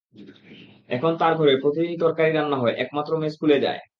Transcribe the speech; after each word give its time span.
এখন 0.89 1.11
তাঁর 1.17 1.33
ঘরে 1.35 1.53
প্রতিদিনই 1.63 2.01
তরকারি 2.03 2.31
রান্না 2.31 2.57
হয়, 2.57 2.75
একমাত্র 2.83 3.11
মেয়ে 3.17 3.33
স্কুলে 3.35 3.57
যায়। 3.65 3.81